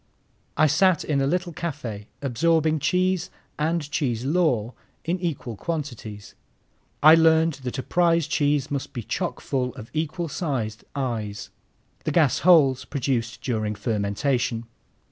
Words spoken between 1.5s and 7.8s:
café, absorbing cheese and cheese lore in equal quantities. I learned that